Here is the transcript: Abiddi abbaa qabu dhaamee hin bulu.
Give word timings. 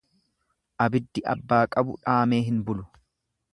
Abiddi 0.85 1.23
abbaa 1.35 1.61
qabu 1.77 1.95
dhaamee 2.07 2.43
hin 2.51 2.61
bulu. 2.71 2.89